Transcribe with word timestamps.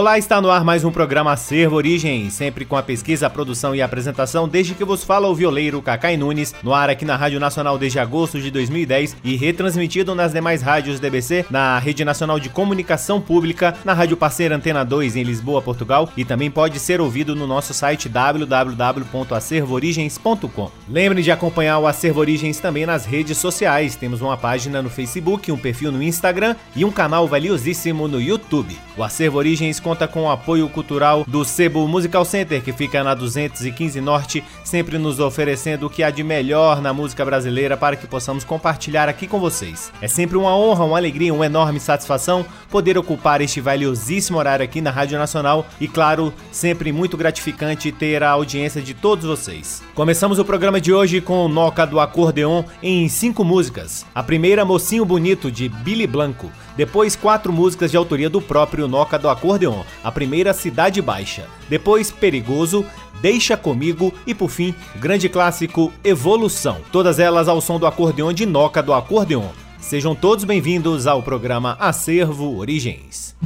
Olá, 0.00 0.16
está 0.16 0.40
no 0.40 0.50
ar 0.50 0.64
mais 0.64 0.82
um 0.82 0.90
programa 0.90 1.32
Acervo 1.32 1.76
Origem, 1.76 2.30
sempre 2.30 2.64
com 2.64 2.74
a 2.74 2.82
pesquisa, 2.82 3.28
produção 3.28 3.74
e 3.74 3.82
apresentação, 3.82 4.48
desde 4.48 4.72
que 4.72 4.82
vos 4.82 5.04
fala 5.04 5.28
o 5.28 5.34
violeiro 5.34 5.82
Cacai 5.82 6.16
Nunes, 6.16 6.54
no 6.62 6.72
ar 6.72 6.88
aqui 6.88 7.04
na 7.04 7.16
Rádio 7.16 7.38
Nacional 7.38 7.76
desde 7.76 7.98
agosto 7.98 8.40
de 8.40 8.50
2010 8.50 9.18
e 9.22 9.36
retransmitido 9.36 10.14
nas 10.14 10.32
demais 10.32 10.62
rádios 10.62 10.98
DBC, 10.98 11.44
na 11.50 11.78
Rede 11.78 12.02
Nacional 12.02 12.40
de 12.40 12.48
Comunicação 12.48 13.20
Pública, 13.20 13.76
na 13.84 13.92
Rádio 13.92 14.16
Parceira 14.16 14.56
Antena 14.56 14.86
2 14.86 15.16
em 15.16 15.22
Lisboa, 15.22 15.60
Portugal 15.60 16.08
e 16.16 16.24
também 16.24 16.50
pode 16.50 16.80
ser 16.80 16.98
ouvido 16.98 17.36
no 17.36 17.46
nosso 17.46 17.74
site 17.74 18.08
www.acervoorigens.com. 18.08 20.70
Lembre 20.88 21.22
de 21.22 21.30
acompanhar 21.30 21.78
o 21.78 21.86
Acervo 21.86 22.20
Origens 22.20 22.58
também 22.58 22.86
nas 22.86 23.04
redes 23.04 23.36
sociais, 23.36 23.96
temos 23.96 24.22
uma 24.22 24.38
página 24.38 24.80
no 24.80 24.88
Facebook, 24.88 25.52
um 25.52 25.58
perfil 25.58 25.92
no 25.92 26.02
Instagram 26.02 26.56
e 26.74 26.86
um 26.86 26.90
canal 26.90 27.28
valiosíssimo 27.28 28.08
no 28.08 28.18
YouTube. 28.18 28.74
O 28.96 29.04
Acervo 29.04 29.36
Origens 29.36 29.78
conta 29.90 30.06
com 30.06 30.22
o 30.22 30.30
apoio 30.30 30.68
cultural 30.68 31.24
do 31.26 31.44
Sebo 31.44 31.88
Musical 31.88 32.24
Center, 32.24 32.62
que 32.62 32.72
fica 32.72 33.02
na 33.02 33.12
215 33.12 34.00
Norte, 34.00 34.44
sempre 34.62 34.98
nos 34.98 35.18
oferecendo 35.18 35.86
o 35.86 35.90
que 35.90 36.04
há 36.04 36.10
de 36.10 36.22
melhor 36.22 36.80
na 36.80 36.92
música 36.92 37.24
brasileira 37.24 37.76
para 37.76 37.96
que 37.96 38.06
possamos 38.06 38.44
compartilhar 38.44 39.08
aqui 39.08 39.26
com 39.26 39.40
vocês. 39.40 39.92
É 40.00 40.06
sempre 40.06 40.36
uma 40.36 40.56
honra, 40.56 40.84
uma 40.84 40.96
alegria, 40.96 41.34
uma 41.34 41.46
enorme 41.46 41.80
satisfação 41.80 42.46
poder 42.70 42.96
ocupar 42.96 43.40
este 43.40 43.60
valiosíssimo 43.60 44.38
horário 44.38 44.64
aqui 44.64 44.80
na 44.80 44.92
Rádio 44.92 45.18
Nacional 45.18 45.66
e, 45.80 45.88
claro, 45.88 46.32
sempre 46.52 46.92
muito 46.92 47.16
gratificante 47.16 47.90
ter 47.90 48.22
a 48.22 48.30
audiência 48.30 48.80
de 48.80 48.94
todos 48.94 49.24
vocês. 49.24 49.82
Começamos 49.92 50.38
o 50.38 50.44
programa 50.44 50.80
de 50.80 50.92
hoje 50.92 51.20
com 51.20 51.44
o 51.44 51.48
Noca 51.48 51.84
do 51.84 51.98
Acordeon 51.98 52.62
em 52.80 53.08
cinco 53.08 53.42
músicas. 53.42 54.06
A 54.14 54.22
primeira, 54.22 54.64
Mocinho 54.64 55.04
Bonito, 55.04 55.50
de 55.50 55.68
Billy 55.68 56.06
Blanco. 56.06 56.48
Depois, 56.80 57.14
quatro 57.14 57.52
músicas 57.52 57.90
de 57.90 57.98
autoria 57.98 58.30
do 58.30 58.40
próprio 58.40 58.88
Noca 58.88 59.18
do 59.18 59.28
Acordeon. 59.28 59.82
A 60.02 60.10
primeira, 60.10 60.54
Cidade 60.54 61.02
Baixa. 61.02 61.44
Depois, 61.68 62.10
Perigoso, 62.10 62.86
Deixa 63.20 63.54
Comigo 63.54 64.14
e, 64.26 64.34
por 64.34 64.48
fim, 64.48 64.74
grande 64.96 65.28
clássico 65.28 65.92
Evolução. 66.02 66.78
Todas 66.90 67.18
elas 67.18 67.48
ao 67.48 67.60
som 67.60 67.78
do 67.78 67.86
acordeon 67.86 68.32
de 68.32 68.46
Noca 68.46 68.82
do 68.82 68.94
Acordeon. 68.94 69.44
Sejam 69.78 70.14
todos 70.14 70.42
bem-vindos 70.42 71.06
ao 71.06 71.22
programa 71.22 71.76
Acervo 71.78 72.56
Origens. 72.56 73.36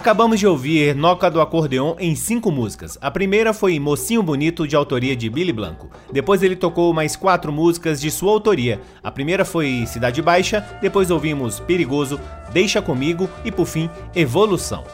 Acabamos 0.00 0.40
de 0.40 0.46
ouvir 0.46 0.94
Noca 0.94 1.30
do 1.30 1.42
Acordeon 1.42 1.94
em 1.98 2.14
cinco 2.14 2.50
músicas. 2.50 2.96
A 3.02 3.10
primeira 3.10 3.52
foi 3.52 3.78
Mocinho 3.78 4.22
Bonito, 4.22 4.66
de 4.66 4.74
autoria 4.74 5.14
de 5.14 5.28
Billy 5.28 5.52
Blanco. 5.52 5.90
Depois 6.10 6.42
ele 6.42 6.56
tocou 6.56 6.94
mais 6.94 7.16
quatro 7.16 7.52
músicas 7.52 8.00
de 8.00 8.10
sua 8.10 8.32
autoria. 8.32 8.80
A 9.02 9.10
primeira 9.10 9.44
foi 9.44 9.84
Cidade 9.86 10.22
Baixa, 10.22 10.66
depois 10.80 11.10
ouvimos 11.10 11.60
Perigoso, 11.60 12.18
Deixa 12.50 12.80
Comigo 12.80 13.28
e, 13.44 13.52
por 13.52 13.66
fim, 13.66 13.90
Evolução. 14.14 14.84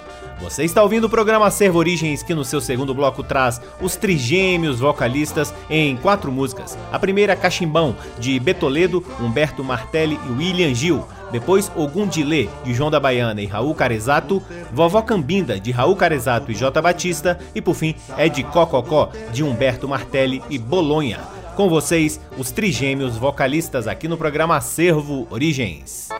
Você 0.40 0.64
está 0.64 0.82
ouvindo 0.82 1.04
o 1.04 1.08
programa 1.08 1.50
Servo 1.52 1.78
Origens, 1.78 2.24
que 2.24 2.34
no 2.34 2.44
seu 2.44 2.60
segundo 2.60 2.92
bloco 2.92 3.22
traz 3.22 3.60
os 3.80 3.94
trigêmeos 3.94 4.80
vocalistas 4.80 5.54
em 5.70 5.96
quatro 5.96 6.32
músicas. 6.32 6.76
A 6.90 6.98
primeira 6.98 7.36
Cachimbão, 7.36 7.96
de 8.18 8.40
Betoledo, 8.40 9.04
Humberto 9.20 9.62
Martelli 9.62 10.18
e 10.26 10.32
William 10.32 10.74
Gil. 10.74 11.06
Depois, 11.30 11.70
Ogum 11.74 12.06
Dilê, 12.06 12.48
de 12.64 12.72
João 12.72 12.90
da 12.90 13.00
Baiana 13.00 13.40
e 13.40 13.46
Raul 13.46 13.74
Carezato, 13.74 14.42
Vovó 14.72 15.02
Cambinda, 15.02 15.58
de 15.58 15.70
Raul 15.70 15.96
Carezato 15.96 16.52
e 16.52 16.54
J. 16.54 16.80
Batista, 16.80 17.38
e 17.54 17.60
por 17.60 17.74
fim, 17.74 17.94
é 18.16 18.28
de 18.28 18.42
Cococó, 18.42 19.10
de 19.32 19.42
Humberto 19.42 19.88
Martelli 19.88 20.42
e 20.48 20.58
Bolonha. 20.58 21.20
Com 21.56 21.68
vocês, 21.70 22.20
os 22.36 22.50
trigêmeos 22.50 23.16
vocalistas 23.16 23.88
aqui 23.88 24.06
no 24.06 24.18
programa 24.18 24.56
Acervo 24.56 25.26
Origens. 25.30 26.10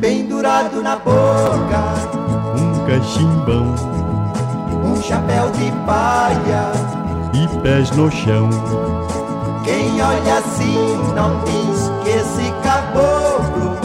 Pendurado 0.00 0.82
na 0.82 0.96
boca, 0.96 1.94
um 2.58 2.86
cachimbão 2.86 4.01
chapéu 5.12 5.50
de 5.50 5.70
palha 5.84 6.72
e 7.34 7.58
pés 7.60 7.90
no 7.90 8.10
chão. 8.10 8.48
Quem 9.62 10.00
olha 10.02 10.38
assim 10.38 11.12
não 11.14 11.38
diz 11.44 11.92
que 12.02 12.08
esse 12.08 12.50
caboclo 12.62 13.76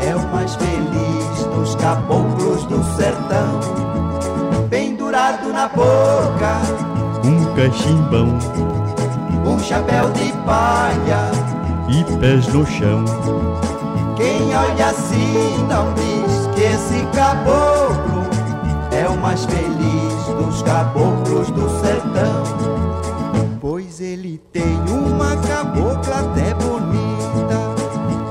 é 0.00 0.14
o 0.14 0.32
mais 0.32 0.54
feliz 0.54 1.44
dos 1.56 1.74
caboclos 1.74 2.62
do 2.66 2.84
sertão. 2.96 3.58
Pendurado 4.70 5.52
na 5.52 5.66
boca, 5.66 6.60
um 7.24 7.52
cachimbão, 7.56 8.38
um 9.44 9.58
chapéu 9.58 10.08
de 10.12 10.30
palha 10.46 11.32
e 11.88 12.04
pés 12.20 12.46
no 12.46 12.64
chão. 12.64 13.04
Quem 14.16 14.54
olha 14.54 14.86
assim 14.86 15.66
não 15.68 15.92
diz 15.94 16.46
que 16.54 16.62
esse 16.62 17.04
caboclo 17.06 17.69
mais 19.20 19.44
feliz 19.44 20.24
dos 20.38 20.62
caboclos 20.62 21.50
do 21.50 21.68
sertão. 21.80 22.42
Pois 23.60 24.00
ele 24.00 24.40
tem 24.52 24.78
uma 24.88 25.36
cabocla 25.36 26.20
até 26.20 26.54
bonita, 26.54 27.60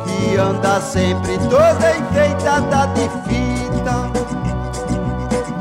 que 0.03 0.38
anda 0.38 0.81
sempre 0.81 1.38
toda 1.50 1.96
enfeitada 1.96 2.88
de 2.93 3.08
fita. 3.29 4.10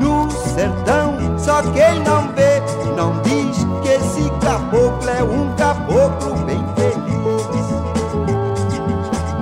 No 0.00 0.30
sertão, 0.30 1.38
só 1.38 1.60
quem 1.72 2.00
não 2.00 2.28
vê, 2.32 2.62
não 2.96 3.20
diz 3.22 3.58
que 3.82 3.88
esse 3.88 4.30
caboclo 4.40 5.10
é 5.10 5.22
um 5.22 5.54
caboclo 5.56 6.34
bem 6.46 6.64
feliz. 6.74 6.98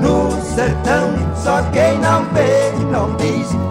No 0.01 0.33
sertão, 0.43 1.15
só 1.37 1.63
quem 1.71 1.99
não 1.99 2.25
vê, 2.33 2.73
não 2.91 3.15
diz 3.17 3.66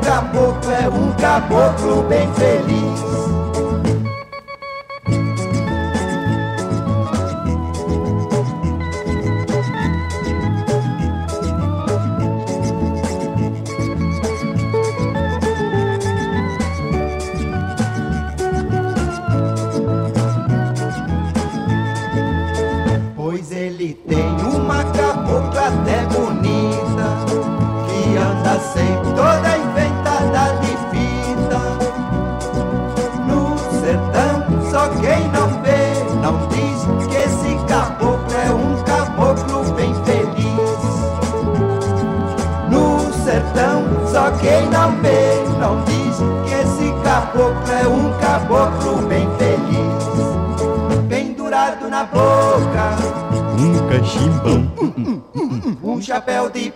caboclo 0.00 0.72
é 0.72 0.88
um 0.88 1.12
caboclo 1.12 2.02
bem 2.04 2.32
feliz. 2.34 3.43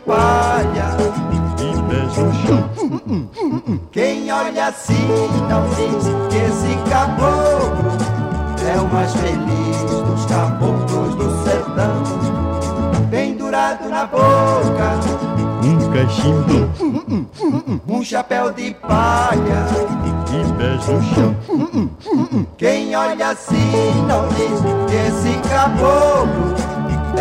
Palha 0.08 0.96
e 1.60 1.70
pés 1.88 2.16
no 2.16 2.32
chão. 2.34 2.70
Quem 3.92 4.32
olha 4.32 4.68
assim 4.68 5.06
não 5.48 5.68
diz 5.68 6.04
que 6.30 6.36
esse 6.36 6.90
caboclo 6.90 7.92
é 8.66 8.80
o 8.80 8.88
mais 8.88 9.12
feliz 9.12 9.76
dos 10.06 10.24
caboclos 10.24 11.14
do 11.14 11.44
sertão. 11.44 12.02
Pendurado 13.10 13.88
na 13.88 14.06
boca, 14.06 14.98
um 15.62 15.92
cachimbão 15.92 16.68
um 17.86 18.04
chapéu 18.04 18.52
de 18.52 18.74
palha 18.74 19.66
e 20.32 20.58
pés 20.58 20.86
no 20.88 21.02
chão. 21.14 21.36
Quem 22.56 22.96
olha 22.96 23.28
assim 23.28 24.06
não 24.06 24.28
diz 24.28 24.60
que 24.88 24.96
esse 25.08 25.48
caboclo 25.48 26.67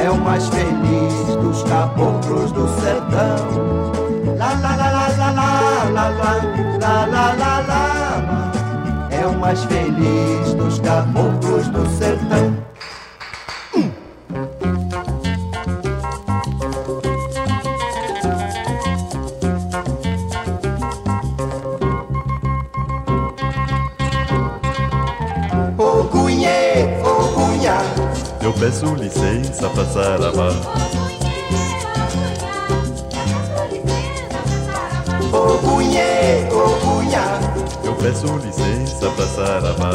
é 0.03 0.09
o 0.09 0.17
mais 0.17 0.47
feliz 0.49 1.35
dos 1.41 1.63
caboclos 1.63 2.51
do 2.51 2.67
sertão. 2.79 4.37
La 4.37 4.53
la 4.53 4.75
la 4.75 4.89
la 4.91 5.07
la 5.17 5.29
la 5.31 6.09
la 6.09 6.31
la 6.79 7.05
la 7.05 7.33
la 7.33 7.59
la 7.69 9.07
é 9.09 9.25
o 9.25 9.33
mais 9.33 9.63
feliz 9.63 10.53
dos 10.53 10.79
caboclos 10.79 11.67
do 11.69 11.85
sertão. 11.97 12.56
Licença 29.67 29.69
pra 29.69 29.85
Saravá. 29.85 30.49
Ô 35.31 35.57
cunhê, 35.59 36.47
ô 36.51 36.69
cunhá, 36.79 37.39
eu 37.83 37.93
peço 37.95 38.27
licença 38.37 39.09
pra 39.09 39.25
Saravá. 39.27 39.91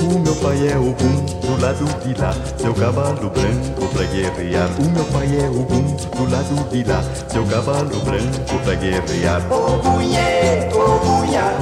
O 0.00 0.18
meu 0.18 0.34
pai 0.36 0.68
é 0.68 0.76
o 0.76 0.90
rum 0.90 1.24
do 1.40 1.62
lado 1.62 1.84
de 2.02 2.20
lá, 2.20 2.34
seu 2.58 2.74
cavalo 2.74 3.30
branco 3.30 3.88
pra 3.92 4.04
guerrear. 4.04 4.68
O 4.78 4.90
meu 4.90 5.04
pai 5.06 5.28
é 5.38 5.48
o 5.48 5.62
rum 5.62 5.96
do 6.16 6.30
lado 6.30 6.70
de 6.70 6.84
lá, 6.84 7.02
seu 7.28 7.44
cavalo 7.46 8.00
branco 8.00 8.58
pra 8.64 8.74
guerrear. 8.74 9.42
Ô 9.50 9.78
cunhê, 9.78 10.68
ô 10.72 10.98
cunhá, 10.98 11.52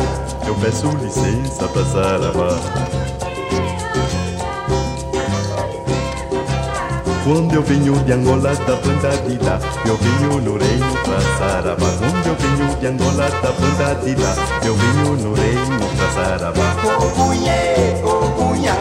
eu 0.47 0.55
peço 0.57 0.89
licença 0.99 1.69
pra 1.69 1.85
Saravá. 1.85 3.02
Quando 7.25 7.55
eu 7.55 7.63
venho 7.63 7.95
de 8.05 8.13
Angola 8.13 8.53
da 8.53 8.75
banda 8.77 9.17
de 9.29 9.39
lá 9.45 9.61
Eu 9.87 9.97
venho 9.97 10.41
no 10.43 10.59
reino 10.59 10.93
pra 11.05 11.21
Sarabá 11.39 11.87
Quando 11.99 12.27
eu 12.27 12.35
venho 12.35 12.77
de 12.81 12.87
Angola 12.87 13.31
da 13.31 13.53
banda 13.53 13.95
de 14.05 14.15
lá 14.21 14.35
Eu 14.65 14.75
venho 14.75 15.17
no 15.19 15.35
reino 15.35 15.79
pra 15.97 16.11
Sarabá 16.11 16.75
Ogunhê, 16.99 18.03
Ogunhá 18.03 18.77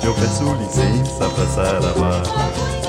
Eu 0.00 0.14
peço 0.14 0.44
licença 0.54 1.28
pra 1.28 1.46
Sarabá 1.46 2.81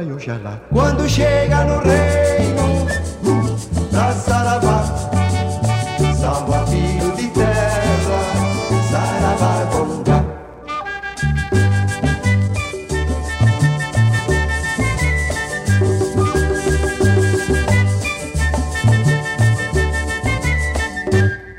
vai 0.00 0.12
Oxalá. 0.12 0.60
Quando 0.70 1.08
chega 1.08 1.64
no 1.64 1.80
reino 1.80 2.86
da 3.90 4.12
Saravá, 4.12 4.84
salva 6.18 6.66
filho 6.66 7.12
de 7.16 7.28
terra, 7.28 8.20
Saravá 8.90 9.66
Congá. 9.70 10.24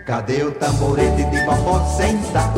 Cadê 0.05 0.43
o 0.43 0.51
tamborete 0.51 1.23
de 1.25 1.45
papo 1.45 1.79
Senta 1.95 2.50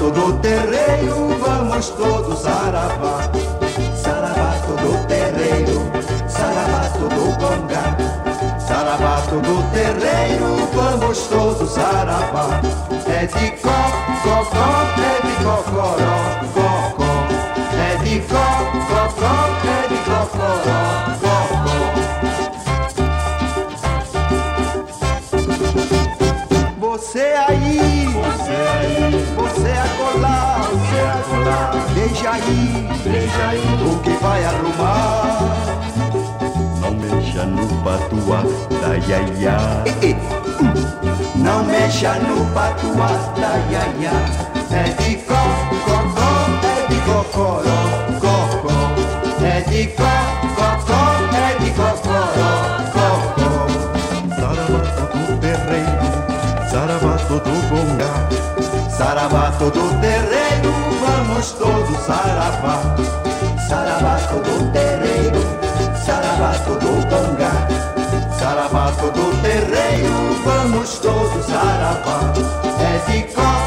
todo 0.00 0.32
terreiro 0.40 1.28
vamos 1.38 1.90
todos. 1.90 2.19
Patuá 38.10 38.42
da 38.80 38.96
iaia. 39.06 39.56
Não 41.36 41.64
mexa 41.64 42.14
no 42.14 42.44
patuá 42.52 43.08
da 43.36 43.52
iaia. 43.70 44.12
É 44.72 44.84
de 45.02 45.16
có, 45.16 45.34
có, 45.86 45.96
có, 46.14 46.30
é 46.66 46.86
de 46.88 47.00
cocoró, 47.02 47.80
cocó. 48.20 48.78
É 49.44 49.60
de 49.62 49.86
có, 49.86 50.14
có, 50.56 50.78
có, 50.86 51.00
é 51.36 51.58
de 51.60 51.70
cocoró, 51.70 52.52
cocó. 52.92 53.50
Saravato 54.36 55.14
do 55.18 55.36
terreiro, 55.40 56.08
saravato 56.70 57.36
do 57.40 57.54
gongá. 57.68 58.12
Saravato 58.90 59.70
do 59.70 59.84
terreiro, 60.00 60.72
vamos 61.00 61.52
todos 61.52 61.98
saravá. 62.06 62.76
Saravato 63.68 64.36
do 64.40 64.72
terreiro, 64.72 65.40
saravato 66.04 66.74
do 66.74 66.92
congá. 67.08 67.89
Saravato 68.40 69.10
do 69.10 69.42
terreiro, 69.42 70.34
vamos 70.42 70.98
todos 71.00 71.44
saravá. 71.44 72.32
É 72.80 73.12
de 73.12 73.34
có, 73.34 73.59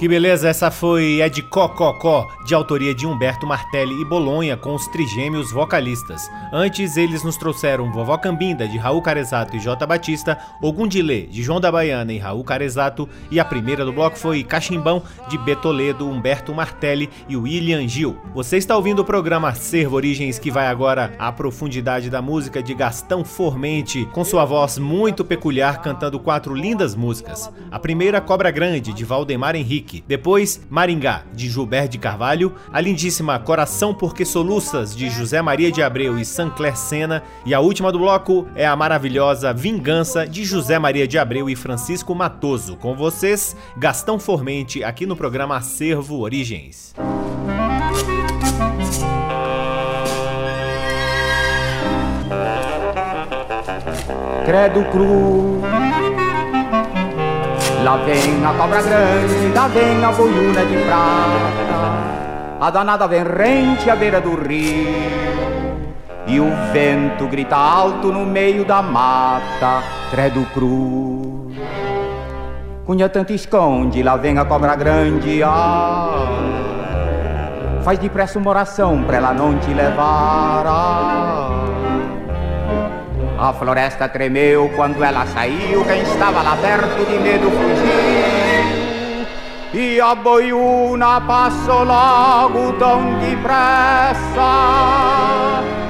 Que 0.00 0.08
beleza, 0.08 0.48
essa 0.48 0.70
foi 0.70 1.20
Ed 1.20 1.42
Cococó, 1.42 2.26
de 2.46 2.54
autoria 2.54 2.94
de 2.94 3.06
Humberto 3.06 3.46
Martelli 3.46 4.00
e 4.00 4.04
Bolonha, 4.06 4.56
com 4.56 4.74
os 4.74 4.86
trigêmeos 4.86 5.52
vocalistas. 5.52 6.26
Antes, 6.50 6.96
eles 6.96 7.22
nos 7.22 7.36
trouxeram 7.36 7.92
Vovó 7.92 8.16
Cambinda, 8.16 8.66
de 8.66 8.78
Raul 8.78 9.02
Carezato 9.02 9.54
e 9.54 9.60
J. 9.60 9.86
Batista, 9.86 10.38
Ogundilê, 10.62 11.26
de 11.26 11.42
João 11.42 11.60
da 11.60 11.70
Baiana 11.70 12.14
e 12.14 12.18
Raul 12.18 12.42
Carezato, 12.42 13.06
e 13.30 13.38
a 13.38 13.44
primeira 13.44 13.84
do 13.84 13.92
bloco 13.92 14.18
foi 14.18 14.42
Cachimbão, 14.42 15.02
de 15.28 15.36
Betoledo, 15.36 16.08
Humberto 16.08 16.54
Martelli 16.54 17.10
e 17.28 17.36
William 17.36 17.86
Gil. 17.86 18.16
Você 18.32 18.56
está 18.56 18.74
ouvindo 18.78 19.00
o 19.00 19.04
programa 19.04 19.54
Servo 19.54 19.96
Origens, 19.96 20.38
que 20.38 20.50
vai 20.50 20.68
agora 20.68 21.12
à 21.18 21.30
profundidade 21.30 22.08
da 22.08 22.22
música 22.22 22.62
de 22.62 22.72
Gastão 22.72 23.22
Formente, 23.22 24.08
com 24.14 24.24
sua 24.24 24.46
voz 24.46 24.78
muito 24.78 25.26
peculiar, 25.26 25.82
cantando 25.82 26.18
quatro 26.18 26.54
lindas 26.54 26.94
músicas. 26.94 27.52
A 27.70 27.78
primeira, 27.78 28.18
Cobra 28.18 28.50
Grande, 28.50 28.94
de 28.94 29.04
Valdemar 29.04 29.54
Henrique. 29.54 29.89
Depois, 30.06 30.60
Maringá, 30.70 31.24
de 31.32 31.48
Gilberto 31.48 31.90
de 31.90 31.98
Carvalho. 31.98 32.54
A 32.72 32.80
lindíssima 32.80 33.38
Coração 33.38 33.92
Porque 33.92 34.24
Soluças, 34.24 34.94
de 34.94 35.10
José 35.10 35.42
Maria 35.42 35.72
de 35.72 35.82
Abreu 35.82 36.18
e 36.18 36.24
Sancler 36.24 36.76
Sena. 36.76 37.22
E 37.44 37.52
a 37.52 37.60
última 37.60 37.90
do 37.90 37.98
bloco 37.98 38.46
é 38.54 38.66
a 38.66 38.76
maravilhosa 38.76 39.52
Vingança, 39.52 40.26
de 40.26 40.44
José 40.44 40.78
Maria 40.78 41.08
de 41.08 41.18
Abreu 41.18 41.50
e 41.50 41.56
Francisco 41.56 42.14
Matoso. 42.14 42.76
Com 42.76 42.94
vocês, 42.94 43.56
Gastão 43.76 44.18
Formente, 44.18 44.84
aqui 44.84 45.06
no 45.06 45.16
programa 45.16 45.56
Acervo 45.56 46.20
Origens. 46.20 46.94
Credo 54.44 54.84
cru 54.90 55.60
Lá 57.84 57.96
vem 57.96 58.44
a 58.44 58.52
cobra 58.52 58.82
grande, 58.82 59.52
lá 59.54 59.68
vem 59.68 60.04
a 60.04 60.12
boiuna 60.12 60.64
de 60.66 60.76
prata. 60.84 62.60
A 62.60 62.70
danada 62.70 63.08
vem 63.08 63.24
rente 63.24 63.88
à 63.88 63.96
beira 63.96 64.20
do 64.20 64.34
rio. 64.34 65.20
E 66.26 66.38
o 66.38 66.48
vento 66.72 67.26
grita 67.26 67.56
alto 67.56 68.12
no 68.12 68.24
meio 68.24 68.64
da 68.64 68.80
mata 68.82 69.82
Credo 70.10 70.46
cru. 70.52 71.50
Cunha 72.84 73.08
tanto 73.08 73.32
esconde, 73.32 74.02
lá 74.02 74.16
vem 74.16 74.38
a 74.38 74.44
cobra 74.44 74.76
grande 74.76 75.42
ah, 75.42 76.38
Faz 77.82 77.98
depressa 77.98 78.38
uma 78.38 78.50
oração 78.50 79.02
pra 79.02 79.16
ela 79.16 79.32
não 79.32 79.58
te 79.58 79.72
levar 79.72 80.64
ah. 80.66 81.59
A 83.40 83.54
floresta 83.54 84.06
tremeu 84.06 84.70
quando 84.76 85.02
ela 85.02 85.24
saiu, 85.24 85.82
quem 85.86 86.02
estava 86.02 86.42
lá 86.42 86.58
perto 86.58 87.06
de 87.06 87.18
medo 87.18 87.50
fugiu. 87.50 88.60
E 89.72 89.98
a 89.98 90.14
boiuna 90.14 91.22
passou 91.22 91.82
logo 91.84 92.74
tão 92.74 93.18
depressa 93.18 94.42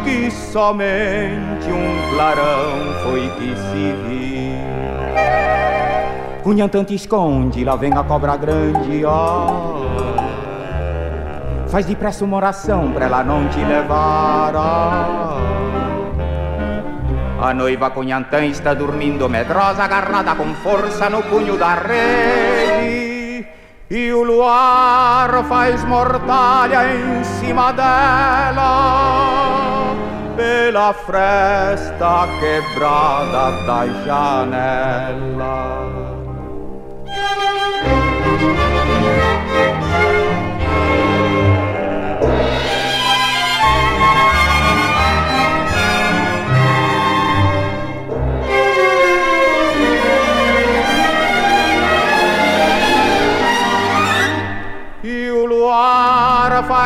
que 0.05 0.31
somente 0.31 1.73
um 1.73 2.15
clarão 2.15 2.95
foi 3.03 3.29
que 3.31 3.57
se 3.57 3.95
viu. 4.07 4.61
Cunhã 6.45 6.69
tanto 6.69 6.95
esconde, 6.95 7.65
lá 7.65 7.75
vem 7.75 7.93
a 7.93 8.05
cobra 8.05 8.37
grande, 8.37 9.05
ó. 9.05 9.81
Faz 11.67 11.85
depressa 11.85 12.25
uma 12.25 12.37
oração 12.37 12.93
pra 12.93 13.07
ela 13.07 13.25
não 13.25 13.49
te 13.49 13.59
levar. 13.59 14.53
ó. 14.55 15.60
A 17.43 17.55
noiva 17.55 17.89
Cunhantã 17.89 18.45
está 18.45 18.75
dormindo 18.75 19.27
medrosa, 19.27 19.85
agarrada 19.85 20.35
com 20.35 20.55
força 20.57 21.09
no 21.09 21.23
punho 21.23 21.57
da 21.57 21.73
rede. 21.75 23.47
E 23.91 24.13
o 24.13 24.23
luar 24.23 25.43
faz 25.49 25.83
mortalha 25.85 26.83
em 26.95 27.25
cima 27.25 27.73
dela, 27.73 28.67
pela 30.37 30.93
fresta 30.93 32.29
quebrada 32.41 33.53
da 33.67 33.87
janela. 34.05 35.81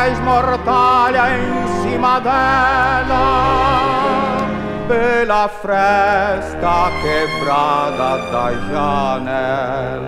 Faz 0.05 0.21
mortalha 0.21 1.23
em 1.31 1.83
cima 1.83 2.21
dela 2.21 3.15
Pela 4.87 5.49
fresta 5.49 6.91
quebrada 7.01 8.19
da 8.31 8.53
janela. 8.69 10.05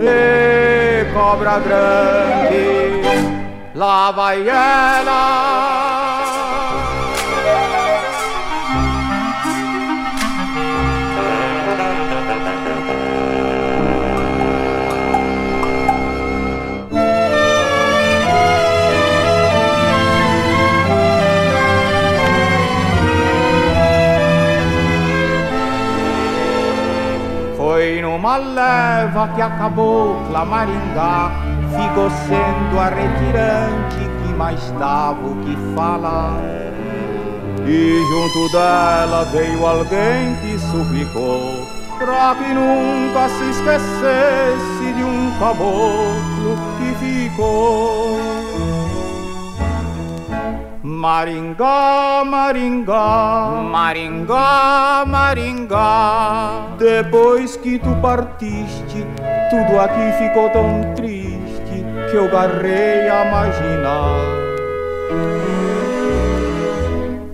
E 0.00 1.04
cobra 1.12 1.60
grande, 1.60 3.00
lá 3.76 4.10
vai 4.10 4.48
ela 4.48 5.89
Numa 28.20 28.36
leva 28.36 29.28
que 29.28 29.40
acabou 29.40 30.14
Clamaringá 30.28 31.32
Ficou 31.70 32.10
sendo 32.10 32.78
a 32.78 32.90
retirante 32.90 33.96
que 33.96 34.34
mais 34.34 34.60
dava 34.72 35.26
o 35.26 35.36
que 35.36 35.56
falar. 35.74 36.36
E 37.66 38.02
junto 38.10 38.52
dela 38.52 39.24
veio 39.32 39.64
alguém 39.64 40.36
que 40.42 40.58
suplicou 40.58 41.66
Pra 41.98 42.34
que 42.34 42.52
nunca 42.52 43.26
se 43.30 43.48
esquecesse 43.48 44.92
de 44.94 45.02
um 45.02 45.30
caboclo 45.38 46.58
que 46.76 46.94
ficou 46.96 48.09
Maringá, 51.00 52.22
Maringá, 52.26 53.62
Maringá, 53.72 55.04
Maringá. 55.06 56.76
Depois 56.76 57.56
que 57.56 57.78
tu 57.78 57.88
partiste, 58.02 59.06
tudo 59.48 59.80
aqui 59.80 60.12
ficou 60.18 60.50
tão 60.50 60.92
triste 60.94 61.86
que 62.10 62.14
eu 62.14 62.30
garrei 62.30 63.08
a 63.08 63.24
imaginar. 63.24 64.40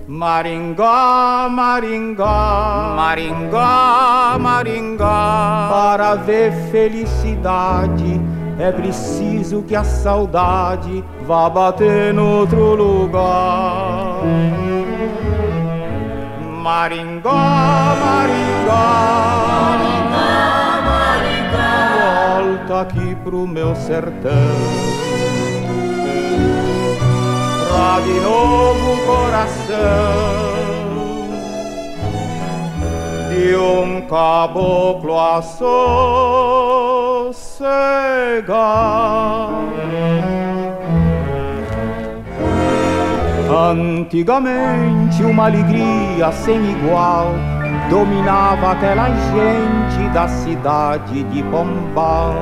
Maringá, 0.07 1.49
Maringá, 1.51 2.93
Maringá, 2.95 4.37
Maringá. 4.39 5.67
Para 5.69 6.15
ver 6.15 6.53
felicidade 6.71 8.16
é 8.59 8.71
preciso 8.71 9.61
que 9.61 9.75
a 9.75 9.83
saudade 9.83 11.03
vá 11.25 11.49
bater 11.49 12.13
no 12.13 12.39
outro 12.39 12.75
lugar. 12.75 14.21
Maringá, 16.63 17.95
Maringá, 18.03 18.85
Maringá, 19.47 20.81
Maringá, 20.85 22.39
volta 22.41 22.81
aqui 22.81 23.15
pro 23.23 23.47
meu 23.47 23.75
sertão. 23.75 24.31
Pra 27.69 27.99
de 28.01 28.19
novo 28.19 29.05
coração 29.05 30.47
de 33.29 33.55
um 33.55 34.01
caboclo 34.07 35.17
a 35.19 35.41
sossegar. 37.33 38.47
Antigamente 43.49 45.23
uma 45.23 45.45
alegria 45.45 46.31
sem 46.31 46.71
igual 46.71 47.33
dominava 47.89 48.71
aquela 48.71 49.09
gente 49.09 50.09
da 50.13 50.27
cidade 50.27 51.23
de 51.23 51.43
Pombal. 51.43 52.35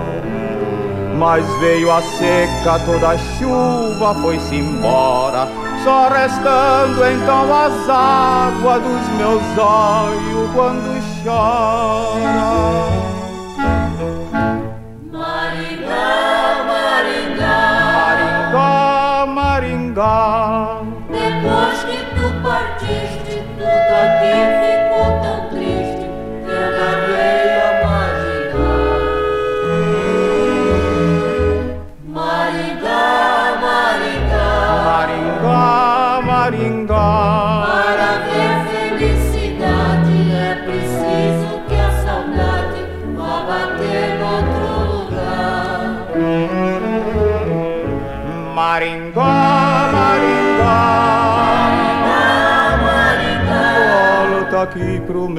Mas 1.17 1.45
veio 1.59 1.91
a 1.91 2.01
seca, 2.01 2.79
toda 2.85 3.11
a 3.11 3.17
chuva 3.17 4.13
foi-se 4.21 4.55
embora, 4.55 5.47
só 5.83 6.09
restando 6.09 7.05
então 7.05 7.53
as 7.53 7.89
águas 7.89 8.83
dos 8.83 9.07
meus 9.17 9.57
olhos 9.57 10.51
quando 10.53 10.95
chora. 11.23 12.04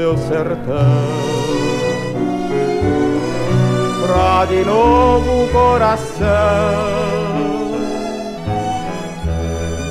Meu 0.07 0.17
sertão. 0.17 1.03
Pra 4.07 4.45
de 4.45 4.65
novo 4.65 5.43
o 5.45 5.49
coração 5.49 6.27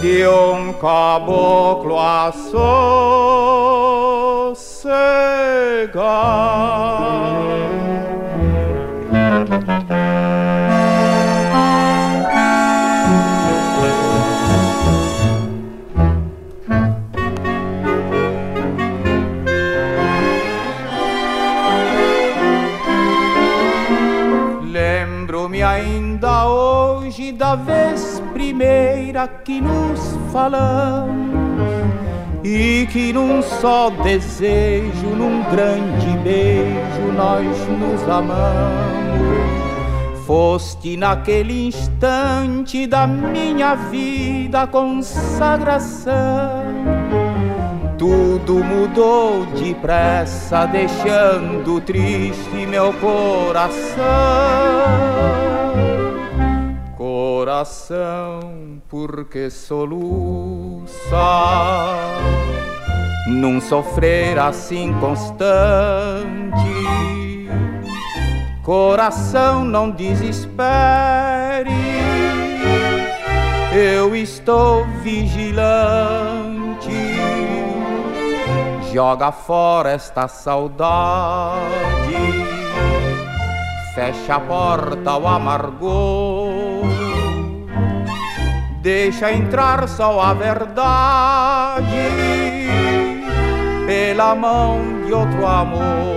de 0.01 0.25
um 0.25 0.71
caboclo 0.73 1.99
a 1.99 2.32
sossegar. 4.54 4.86
Que 29.45 29.62
nos 29.62 30.17
falamos 30.34 31.15
e 32.43 32.88
que 32.91 33.13
num 33.13 33.43
só 33.43 33.91
desejo, 33.91 35.08
num 35.15 35.43
grande 35.51 36.17
beijo, 36.23 37.12
nós 37.15 37.45
nos 37.69 38.01
amamos. 38.10 39.45
Foste 40.25 40.97
naquele 40.97 41.67
instante 41.67 42.88
da 42.88 43.05
minha 43.05 43.75
vida 43.75 44.65
consagração. 44.65 46.13
Tudo 47.99 48.63
mudou 48.63 49.45
depressa, 49.45 50.65
deixando 50.65 51.79
triste 51.81 52.65
meu 52.67 52.91
coração. 52.93 54.05
Coração, 57.55 58.81
porque 58.89 59.49
soluça 59.49 60.89
num 63.29 63.61
sofrer 63.61 64.37
assim 64.37 64.93
constante. 64.99 65.39
Coração, 68.61 69.63
não 69.63 69.89
desespere, 69.89 70.49
eu 73.73 74.13
estou 74.13 74.85
vigilante. 75.01 76.91
Joga 78.91 79.31
fora 79.31 79.91
esta 79.91 80.27
saudade, 80.27 81.63
fecha 83.95 84.35
a 84.35 84.39
porta 84.41 85.11
ao 85.11 85.25
amargor, 85.25 86.44
deixa 88.85 89.33
entrar 89.33 89.89
só 89.89 90.21
a 90.21 90.31
verdade 90.35 90.85
pela 93.87 94.35
mão 94.35 94.79
de 95.03 95.11
outro 95.11 95.47
amor. 95.47 96.15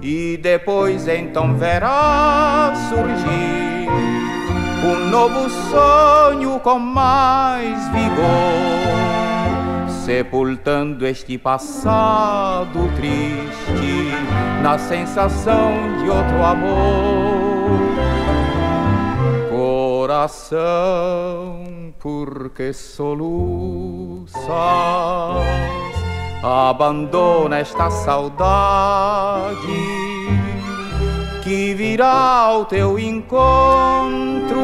E 0.00 0.38
depois 0.38 1.06
então 1.06 1.54
verá 1.58 2.72
surgir 2.88 3.88
um 4.82 5.10
novo 5.10 5.50
sonho 5.50 6.58
com 6.60 6.78
mais 6.78 7.86
vigor 7.88 8.88
sepultando 10.06 11.06
este 11.06 11.36
passado 11.36 12.90
triste 12.96 14.08
na 14.62 14.78
sensação 14.78 15.98
de 16.02 16.08
outro 16.08 16.42
amor. 16.42 17.37
Coração, 20.18 21.94
porque 22.00 22.72
soluças, 22.72 24.42
abandona 26.42 27.60
esta 27.60 27.88
saudade 27.88 29.54
que 31.44 31.72
virá 31.74 32.08
ao 32.08 32.64
teu 32.64 32.98
encontro 32.98 34.58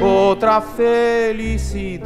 outra 0.00 0.60
felicidade. 0.60 2.02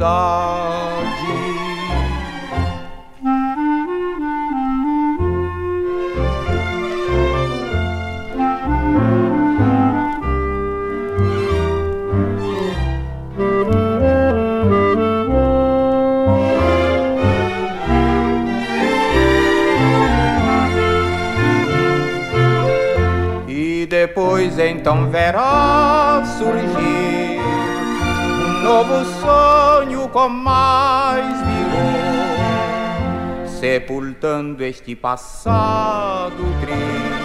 Depois 23.87 24.59
então 24.59 25.09
verá 25.09 26.23
surgir 26.37 27.39
um 27.39 28.63
novo 28.63 29.03
sonho 29.21 30.07
com 30.09 30.29
mais 30.29 31.39
vigor, 31.39 33.47
sepultando 33.47 34.63
este 34.63 34.95
passado 34.95 36.43
triste 36.61 37.17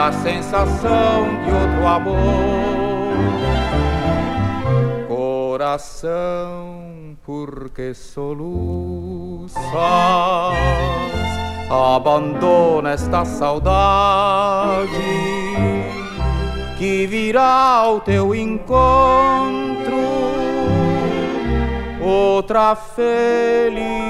na 0.00 0.10
sensação 0.12 1.24
de 1.44 1.52
outro 1.52 1.86
amor. 1.86 2.16
Coração, 5.06 7.18
porque 7.22 7.92
soluças, 7.92 9.60
abandona 11.70 12.90
esta 12.90 13.24
saudade 13.24 14.90
que 16.76 17.06
virá 17.06 17.76
ao 17.76 18.00
teu 18.00 18.34
encontro 18.34 20.00
outra 22.00 22.74
felicidade. 22.74 24.00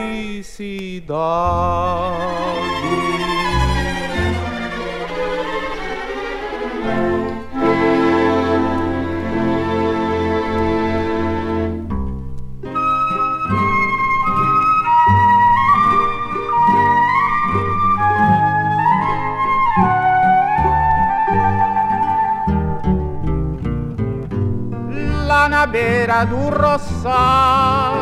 Na 25.60 25.66
beira 25.66 26.24
do 26.24 26.48
roçado, 26.48 27.98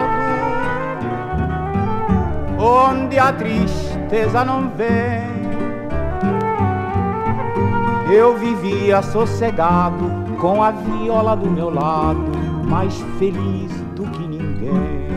onde 2.57 3.19
a 3.19 3.33
tristeza 3.33 4.45
não 4.45 4.71
vem. 4.71 5.27
Eu 8.13 8.37
vivia 8.37 9.03
sossegado 9.03 10.09
com 10.41 10.63
a 10.63 10.71
viola 10.71 11.35
do 11.35 11.51
meu 11.51 11.69
lado, 11.69 12.31
mais 12.65 12.95
feliz 13.19 13.73
do 13.97 14.05
que 14.05 14.23
ninguém. 14.23 15.09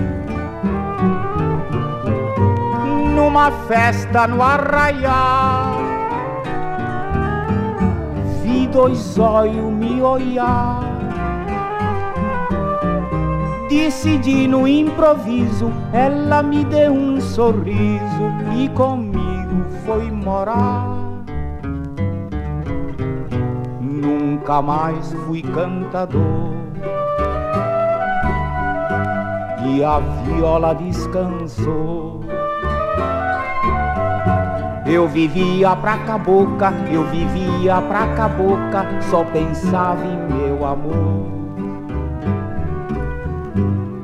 Numa 3.16 3.52
festa 3.68 4.26
no 4.28 4.42
arraial, 4.42 5.76
vi 8.42 8.66
dois 8.66 9.20
olhos 9.20 9.72
me 9.72 10.02
olhar 10.02 11.01
Decidi 13.72 14.50
no 14.50 14.68
improviso, 14.68 15.72
ela 15.94 16.44
me 16.44 16.66
deu 16.66 16.92
um 16.92 17.22
sorriso 17.22 18.28
e 18.54 18.68
comigo 18.68 19.66
foi 19.86 20.12
morar. 20.12 20.86
Nunca 23.80 24.62
mais 24.62 25.14
fui 25.26 25.42
cantador 25.42 26.52
e 29.66 29.82
a 29.82 30.00
viola 30.26 30.76
descansou. 30.76 32.20
Eu 34.86 35.08
vivia 35.08 35.78
pra 35.78 35.98
cabocla, 36.00 36.74
eu 36.92 37.06
vivia 37.06 37.82
pra 37.84 38.06
cabocla, 38.16 38.86
só 39.10 39.24
pensava 39.24 40.04
em 40.06 40.18
meu 40.34 40.66
amor. 40.66 41.41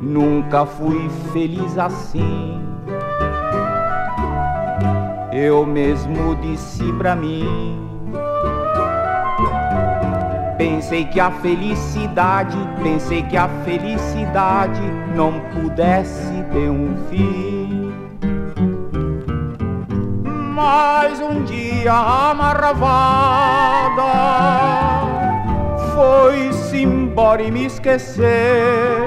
Nunca 0.08 0.66
fui 0.66 1.10
feliz 1.34 1.78
assim. 1.78 2.66
Eu 5.34 5.66
mesmo 5.66 6.34
disse 6.38 6.94
pra 6.94 7.14
mim. 7.14 7.78
Pensei 10.58 11.04
que 11.04 11.20
a 11.20 11.30
felicidade, 11.30 12.58
pensei 12.82 13.22
que 13.24 13.36
a 13.36 13.50
felicidade 13.66 14.82
não 15.14 15.42
pudesse 15.54 16.42
ter 16.54 16.70
um 16.70 16.96
fim. 17.10 17.92
Mas 20.56 21.20
um 21.20 21.44
dia 21.44 21.92
a 21.92 22.34
marravada 22.34 24.04
foi-se 25.94 26.82
embora 26.84 27.44
e 27.44 27.52
me 27.52 27.66
esqueceu 27.66 29.07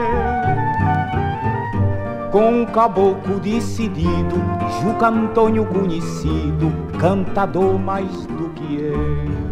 com 2.30 2.62
um 2.62 2.66
caboclo 2.66 3.40
decidido, 3.40 4.36
Juca 4.80 5.08
Antônio 5.08 5.64
conhecido, 5.66 6.72
cantador 6.98 7.78
mais 7.78 8.26
do 8.26 8.50
que 8.50 8.76
eu. 8.76 9.50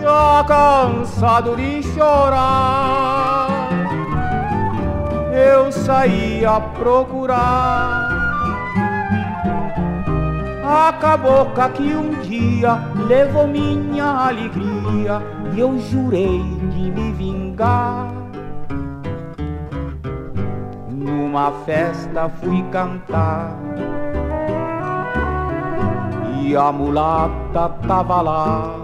Já 0.00 0.44
cansado 0.44 1.56
de 1.56 1.82
chorar, 1.82 3.68
eu 5.32 5.72
saí 5.72 6.44
a 6.44 6.60
procurar 6.60 8.12
a 10.64 10.92
cabocla 10.92 11.68
que 11.70 11.94
um 11.94 12.10
dia 12.20 12.78
levou 13.06 13.46
minha 13.46 14.04
alegria 14.04 15.20
e 15.52 15.60
eu 15.60 15.78
jurei 15.78 16.42
de 16.70 16.90
me 16.90 17.12
vingar. 17.12 18.21
Numa 21.32 21.50
festa 21.64 22.28
fui 22.28 22.62
cantar 22.70 23.56
e 26.42 26.54
a 26.54 26.70
mulata 26.70 27.70
tava 27.88 28.20
lá. 28.20 28.76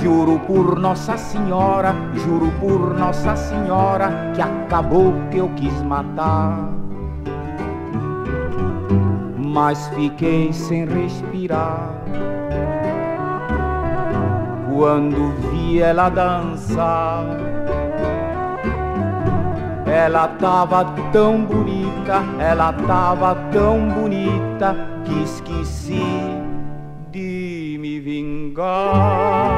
Juro 0.00 0.38
por 0.46 0.78
Nossa 0.78 1.18
Senhora, 1.18 1.94
juro 2.14 2.50
por 2.58 2.96
Nossa 2.96 3.36
Senhora 3.36 4.32
que 4.34 4.40
acabou 4.40 5.12
que 5.30 5.36
eu 5.36 5.50
quis 5.50 5.82
matar. 5.82 6.70
Mas 9.36 9.86
fiquei 9.88 10.50
sem 10.50 10.86
respirar 10.86 11.92
quando 14.74 15.34
vi 15.50 15.82
ela 15.82 16.08
dançar. 16.08 17.67
Ela 19.90 20.28
tava 20.28 20.84
tão 21.12 21.44
bonita, 21.44 22.22
ela 22.38 22.72
tava 22.72 23.34
tão 23.52 23.88
bonita 23.88 24.76
que 25.04 25.22
esqueci 25.22 26.02
de 27.10 27.78
me 27.80 27.98
vingar. 27.98 29.57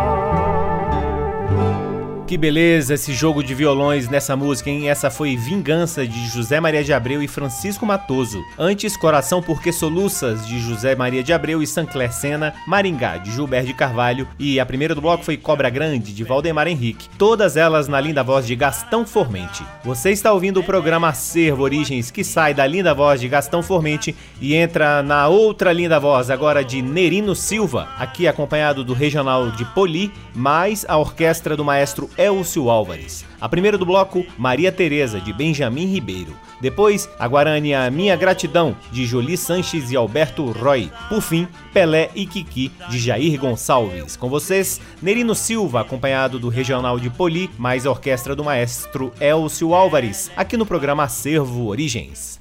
Que 2.30 2.38
beleza 2.38 2.94
esse 2.94 3.12
jogo 3.12 3.42
de 3.42 3.52
violões 3.56 4.08
nessa 4.08 4.36
música, 4.36 4.70
hein? 4.70 4.88
Essa 4.88 5.10
foi 5.10 5.36
Vingança 5.36 6.06
de 6.06 6.28
José 6.28 6.60
Maria 6.60 6.84
de 6.84 6.92
Abreu 6.92 7.20
e 7.20 7.26
Francisco 7.26 7.84
Matoso. 7.84 8.40
Antes, 8.56 8.96
Coração 8.96 9.42
Porque 9.42 9.72
Soluças 9.72 10.46
de 10.46 10.60
José 10.60 10.94
Maria 10.94 11.24
de 11.24 11.32
Abreu 11.32 11.60
e 11.60 11.66
Sancler 11.66 12.12
Sena, 12.12 12.54
Maringá 12.68 13.16
de 13.16 13.32
Gilberto 13.32 13.66
de 13.66 13.74
Carvalho 13.74 14.28
e 14.38 14.60
a 14.60 14.64
primeira 14.64 14.94
do 14.94 15.00
bloco 15.00 15.24
foi 15.24 15.36
Cobra 15.36 15.68
Grande 15.68 16.12
de 16.12 16.22
Valdemar 16.22 16.68
Henrique. 16.68 17.08
Todas 17.18 17.56
elas 17.56 17.88
na 17.88 18.00
linda 18.00 18.22
voz 18.22 18.46
de 18.46 18.54
Gastão 18.54 19.04
Formente. 19.04 19.64
Você 19.82 20.12
está 20.12 20.32
ouvindo 20.32 20.60
o 20.60 20.64
programa 20.64 21.08
Acervo 21.08 21.64
Origens 21.64 22.12
que 22.12 22.22
sai 22.22 22.54
da 22.54 22.64
linda 22.64 22.94
voz 22.94 23.20
de 23.20 23.26
Gastão 23.26 23.60
Formente 23.60 24.14
e 24.40 24.54
entra 24.54 25.02
na 25.02 25.26
outra 25.26 25.72
linda 25.72 25.98
voz 25.98 26.30
agora 26.30 26.62
de 26.62 26.80
Nerino 26.80 27.34
Silva, 27.34 27.88
aqui 27.98 28.28
acompanhado 28.28 28.84
do 28.84 28.92
regional 28.92 29.50
de 29.50 29.64
Poli, 29.64 30.12
mais 30.32 30.86
a 30.88 30.96
orquestra 30.96 31.56
do 31.56 31.64
maestro 31.64 32.08
Elcio 32.20 32.68
Álvares. 32.68 33.24
A 33.40 33.48
primeira 33.48 33.78
do 33.78 33.86
bloco, 33.86 34.26
Maria 34.36 34.70
Teresa, 34.70 35.18
de 35.18 35.32
Benjamin 35.32 35.86
Ribeiro. 35.86 36.36
Depois, 36.60 37.08
a 37.18 37.26
Guarânia 37.26 37.90
Minha 37.90 38.14
Gratidão, 38.14 38.76
de 38.92 39.06
Jolie 39.06 39.38
Sanches 39.38 39.90
e 39.90 39.96
Alberto 39.96 40.44
Roy. 40.52 40.92
Por 41.08 41.22
fim, 41.22 41.48
Pelé 41.72 42.10
e 42.14 42.26
Kiki, 42.26 42.70
de 42.90 42.98
Jair 42.98 43.40
Gonçalves. 43.40 44.16
Com 44.16 44.28
vocês, 44.28 44.80
Nerino 45.00 45.34
Silva, 45.34 45.80
acompanhado 45.80 46.38
do 46.38 46.50
Regional 46.50 47.00
de 47.00 47.08
Poli, 47.08 47.48
mais 47.56 47.86
a 47.86 47.90
orquestra 47.90 48.36
do 48.36 48.44
maestro 48.44 49.12
Elcio 49.18 49.74
Álvares, 49.74 50.30
aqui 50.36 50.58
no 50.58 50.66
programa 50.66 51.04
Acervo 51.04 51.68
Origens. 51.68 52.38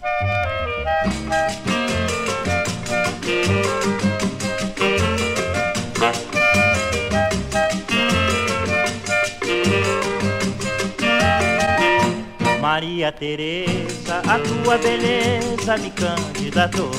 Maria 12.79 13.11
Teresa, 13.11 14.21
a 14.25 14.39
tua 14.39 14.77
beleza 14.77 15.75
me 15.75 15.91
candidatou 15.91 16.89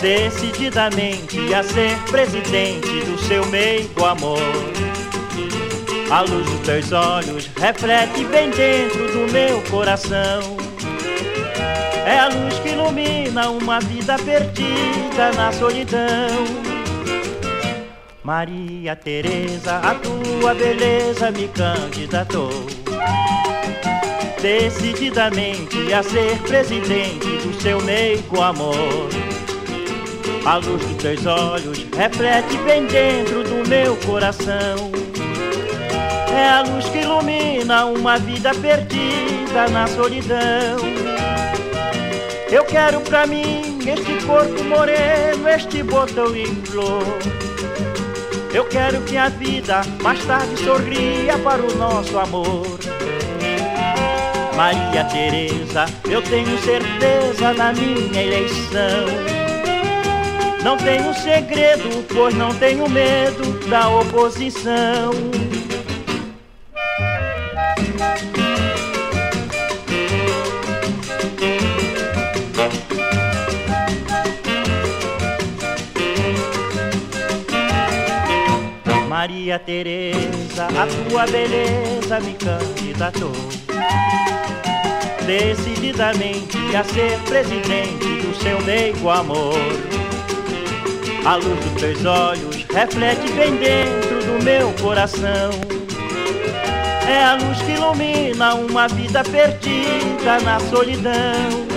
decididamente 0.00 1.52
a 1.52 1.62
ser 1.62 1.98
presidente 2.10 2.88
do 3.04 3.18
seu 3.18 3.44
meigo 3.48 4.02
amor. 4.06 4.40
A 6.10 6.22
luz 6.22 6.46
dos 6.46 6.60
teus 6.60 6.90
olhos 6.90 7.50
reflete 7.58 8.24
bem 8.24 8.48
dentro 8.48 9.12
do 9.12 9.30
meu 9.30 9.60
coração. 9.64 10.56
É 12.06 12.18
a 12.18 12.28
luz 12.28 12.58
que 12.60 12.70
ilumina 12.70 13.50
uma 13.50 13.78
vida 13.78 14.16
perdida 14.16 15.32
na 15.36 15.52
solidão. 15.52 16.46
Maria 18.24 18.96
Teresa, 18.96 19.80
a 19.80 19.94
tua 19.96 20.54
beleza 20.54 21.30
me 21.30 21.46
candidatou 21.48 22.81
decididamente 24.42 25.94
a 25.94 26.02
ser 26.02 26.36
presidente 26.38 27.28
do 27.38 27.62
seu 27.62 27.80
meigo 27.80 28.42
amor. 28.42 29.08
A 30.44 30.56
luz 30.56 30.84
dos 30.84 30.96
teus 30.96 31.24
olhos 31.24 31.86
reflete 31.96 32.56
bem 32.66 32.84
dentro 32.86 33.44
do 33.44 33.68
meu 33.68 33.96
coração. 33.98 34.90
É 36.36 36.48
a 36.48 36.62
luz 36.62 36.86
que 36.86 36.98
ilumina 36.98 37.84
uma 37.84 38.18
vida 38.18 38.50
perdida 38.54 39.68
na 39.70 39.86
solidão. 39.86 40.76
Eu 42.50 42.64
quero 42.64 43.00
pra 43.02 43.26
mim 43.28 43.78
este 43.86 44.26
corpo 44.26 44.64
moreno, 44.64 45.48
este 45.48 45.84
botão 45.84 46.34
em 46.34 46.46
flor. 46.64 47.04
Eu 48.52 48.64
quero 48.64 49.00
que 49.02 49.16
a 49.16 49.28
vida 49.28 49.82
mais 50.02 50.22
tarde 50.26 50.56
sorria 50.64 51.38
para 51.38 51.62
o 51.62 51.74
nosso 51.76 52.18
amor. 52.18 52.91
Maria 54.56 55.04
Teresa, 55.04 55.86
eu 56.08 56.20
tenho 56.22 56.58
certeza 56.58 57.54
na 57.54 57.72
minha 57.72 58.22
eleição. 58.22 59.06
Não 60.62 60.76
tenho 60.76 61.12
segredo, 61.14 62.04
pois 62.14 62.34
não 62.34 62.54
tenho 62.54 62.88
medo 62.88 63.68
da 63.68 63.88
oposição. 63.88 65.10
Maria 79.08 79.58
Teresa, 79.58 80.66
a 80.66 81.08
tua 81.08 81.26
beleza 81.26 82.20
me 82.20 82.34
candidatou 82.34 83.61
decididamente 85.26 86.58
a 86.76 86.84
ser 86.84 87.18
presidente 87.20 88.22
do 88.22 88.34
seu 88.42 88.60
meigo 88.62 89.10
amor. 89.10 89.54
A 91.24 91.36
luz 91.36 91.58
dos 91.64 91.80
teus 91.80 92.04
olhos 92.04 92.64
reflete 92.64 93.30
bem 93.32 93.54
dentro 93.56 94.20
do 94.24 94.44
meu 94.44 94.72
coração. 94.80 95.50
É 97.08 97.24
a 97.24 97.34
luz 97.34 97.60
que 97.62 97.72
ilumina 97.72 98.54
uma 98.54 98.88
vida 98.88 99.22
perdida 99.22 100.40
na 100.44 100.58
solidão. 100.60 101.72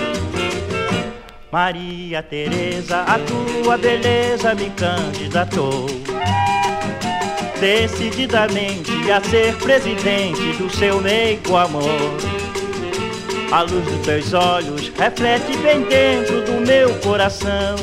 Maria 1.52 2.22
Teresa, 2.22 3.02
a 3.02 3.18
tua 3.18 3.78
beleza 3.78 4.54
me 4.54 4.70
candidatou 4.70 5.86
decididamente 7.60 9.10
a 9.10 9.20
ser 9.22 9.56
presidente 9.56 10.52
do 10.58 10.68
seu 10.70 11.00
meigo 11.00 11.56
amor. 11.56 12.35
A 13.52 13.62
luz 13.62 13.84
dos 13.84 14.04
teus 14.04 14.34
olhos 14.34 14.92
reflete 14.98 15.56
bem 15.58 15.82
dentro 15.82 16.42
do 16.42 16.66
meu 16.66 16.92
coração. 16.98 17.76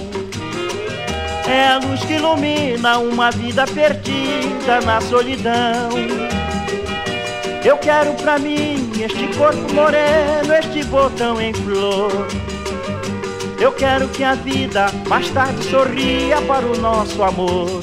É 1.47 1.68
a 1.68 1.78
luz 1.78 2.03
que 2.03 2.14
ilumina 2.14 2.99
uma 2.99 3.32
vida 3.32 3.66
perdida 3.66 4.82
na 4.86 4.99
solidão. 5.01 5.89
Eu 7.64 7.78
quero 7.78 8.14
pra 8.16 8.38
mim 8.38 8.91
este 9.01 9.28
corpo 9.38 9.74
moreno, 9.74 10.53
este 10.53 10.84
botão 10.84 11.39
em 11.39 11.53
flor. 11.53 12.28
Eu 13.59 13.72
quero 13.72 14.09
que 14.09 14.24
a 14.24 14.36
vida 14.36 14.88
mais 15.07 15.30
tarde 15.30 15.64
sorria 15.64 16.41
para 16.41 16.66
o 16.66 16.78
nosso 16.78 17.24
amor. 17.24 17.82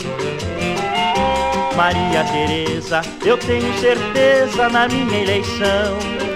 Maria 1.75 2.25
Teresa, 2.25 3.01
eu 3.25 3.39
tenho 3.39 3.73
certeza 3.79 4.69
na 4.69 4.87
minha 4.87 5.19
eleição. 5.19 6.30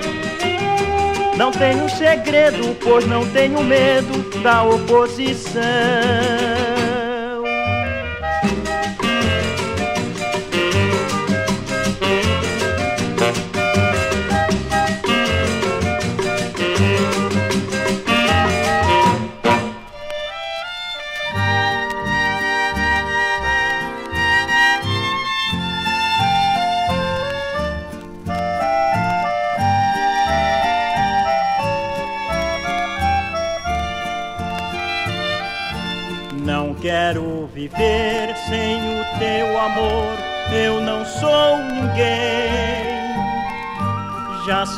Não 1.37 1.51
tenho 1.51 1.89
segredo, 1.89 2.77
pois 2.83 3.07
não 3.07 3.27
tenho 3.31 3.63
medo 3.63 4.41
da 4.41 4.63
oposição. 4.63 5.63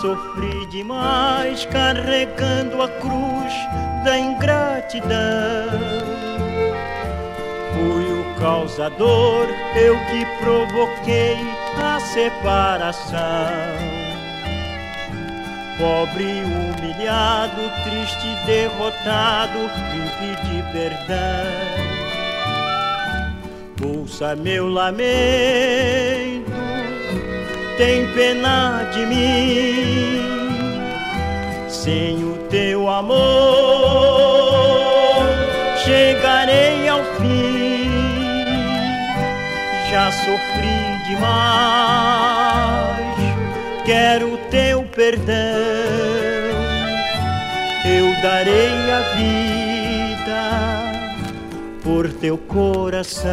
Sofri 0.07 0.67
demais 0.67 1.67
carregando 1.67 2.81
a 2.81 2.89
cruz 2.89 3.53
da 4.05 4.17
ingratidão. 4.17 5.11
Fui 7.75 8.05
o 8.05 8.25
causador, 8.39 9.49
eu 9.75 9.97
que 10.07 10.25
provoquei 10.45 11.37
a 11.83 11.99
separação. 11.99 13.17
Pobre, 15.77 16.25
humilhado, 16.25 17.63
triste, 17.83 18.29
derrotado, 18.47 19.59
vim 19.91 20.09
pedir 20.21 20.65
perdão. 20.73 21.97
Ouça 23.85 24.37
meu 24.37 24.69
lamento, 24.69 26.36
tem 27.77 28.07
pena 28.13 28.91
de 28.93 29.07
mim. 29.07 30.21
Sem 31.69 32.25
o 32.25 32.37
teu 32.49 32.89
amor, 32.89 33.17
chegarei 35.85 36.89
ao 36.89 37.05
fim. 37.19 37.91
Já 39.91 40.11
sofri 40.11 41.05
demais, 41.07 42.97
quero 43.85 44.39
teu 44.51 44.83
perdão. 44.85 45.35
Eu 47.85 48.21
darei 48.21 48.91
a 48.91 49.01
vida 49.17 50.43
por 51.83 52.13
teu 52.13 52.37
coração. 52.37 53.31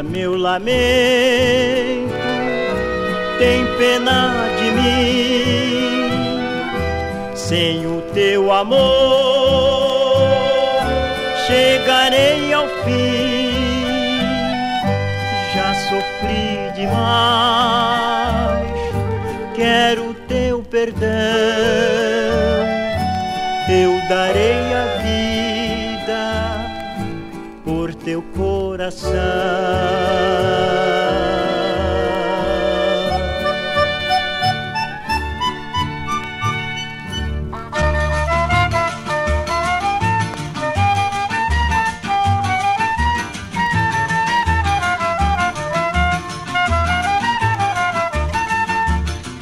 Meu 0.00 0.36
lamento, 0.36 0.72
tem 3.38 3.66
pena 3.76 4.48
de 4.58 4.70
mim. 4.70 6.10
Sem 7.34 7.84
o 7.86 8.00
teu 8.14 8.52
amor, 8.52 8.78
chegarei 11.46 12.52
ao 12.52 12.68
fim. 12.84 13.52
Já 15.54 15.74
sofri 15.74 16.72
demais, 16.74 18.66
quero 19.54 20.14
teu 20.28 20.62
perdão. 20.62 21.91
coração. 28.82 29.12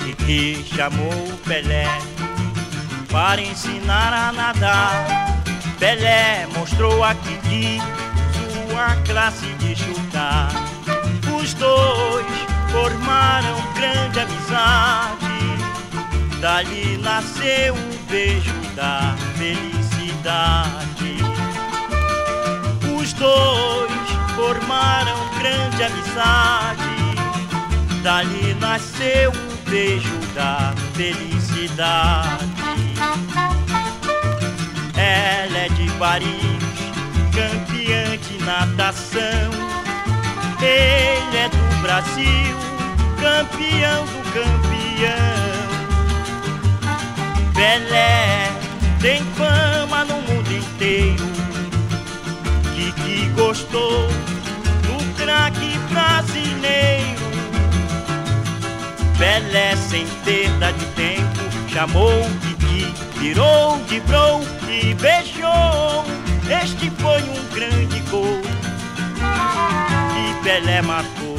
E 0.06 0.14
que 0.24 0.64
chamou 0.74 1.10
Pelé 1.46 1.86
para 3.10 3.40
ensinar 3.40 4.12
a 4.12 4.32
nadar. 4.32 5.06
Pelé 5.78 6.46
mostrou 6.54 7.02
a 7.02 7.14
formaram 12.70 13.56
grande 13.74 14.20
amizade. 14.20 15.20
Dali 16.40 16.96
nasceu 16.98 17.74
um 17.74 18.04
beijo 18.10 18.54
da 18.74 19.14
felicidade. 19.36 21.16
Os 22.96 23.12
dois 23.12 23.90
formaram 24.34 25.18
grande 25.38 25.84
amizade. 25.84 26.80
Dali 28.02 28.54
nasceu 28.60 29.30
um 29.32 29.70
beijo 29.70 30.18
da 30.34 30.72
felicidade. 30.94 32.50
Ela 34.96 35.58
é 35.58 35.68
de 35.68 35.90
Paris, 35.98 36.28
campeã 37.34 38.16
de 38.16 38.44
natação. 38.44 39.50
Ele 40.62 41.36
é 41.36 41.48
do 41.48 41.69
Brasil, 41.82 42.56
campeão 43.20 44.04
do 44.06 44.22
campeão. 44.32 45.70
Pelé 47.54 48.50
tem 49.00 49.22
fama 49.36 50.04
no 50.04 50.20
mundo 50.22 50.52
inteiro. 50.52 51.30
Que 52.74 52.92
que 52.92 53.28
gostou 53.30 54.08
do 54.86 55.16
craque 55.16 55.78
brasileiro. 55.90 57.20
Pelé 59.18 59.76
sem 59.76 60.06
perda 60.24 60.72
de 60.72 60.84
tempo 60.86 61.50
chamou 61.72 62.24
Kiki, 62.40 62.92
virou 63.18 63.78
de 63.86 64.00
bro 64.00 64.40
e 64.68 64.92
beijou. 64.94 66.04
Este 66.62 66.90
foi 67.00 67.22
um 67.22 67.54
grande 67.54 68.00
gol 68.10 68.40
que 70.12 70.44
Pelé 70.44 70.82
marcou. 70.82 71.29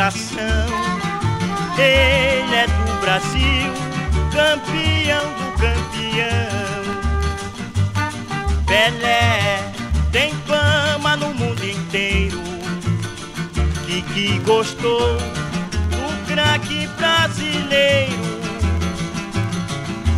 De 0.00 0.06
natação. 0.06 0.66
Ele 1.78 2.54
é 2.54 2.66
do 2.66 3.00
Brasil, 3.00 3.72
campeão 4.32 5.26
do 5.34 5.52
campeão. 5.60 6.50
Pelé 8.66 9.72
tem 10.10 10.32
fama 10.46 11.16
no 11.16 11.34
mundo 11.34 11.62
inteiro. 11.64 12.40
Kiki 13.86 14.38
gostou 14.40 15.16
do 15.90 16.26
craque 16.26 16.86
brasileiro. 16.96 18.40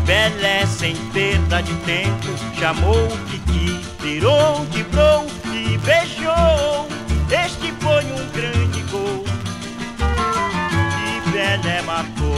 Pelé 0.06 0.66
sem 0.66 0.94
perda 1.12 1.62
de 1.62 1.74
tempo 1.84 2.28
chamou 2.58 3.08
Kiki, 3.30 3.80
virou 4.00 4.64
de 4.66 4.82
bro 4.84 5.26
e 5.52 5.78
beijou. 5.78 6.88
Este 7.30 7.72
foi 7.80 8.04
um 8.04 8.28
grande 8.32 8.61
Pelé 11.52 11.82
marcou. 11.82 12.32